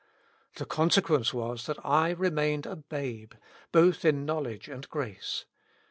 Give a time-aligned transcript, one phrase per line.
[0.55, 3.33] The consequence was that I remained a babe,
[3.71, 5.45] both in knowledge and grace.